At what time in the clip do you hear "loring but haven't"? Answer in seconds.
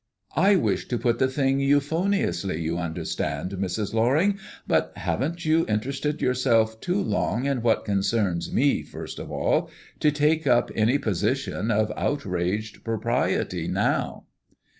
3.93-5.45